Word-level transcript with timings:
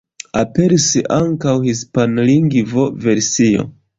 Aperis 0.39 0.85
ankaŭ 1.17 1.53
hispanlingva 1.67 2.89
versio. 3.07 3.71